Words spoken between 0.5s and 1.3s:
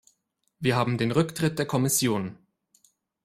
Wir haben den